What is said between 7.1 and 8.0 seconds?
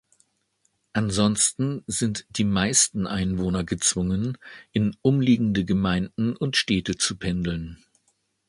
pendeln.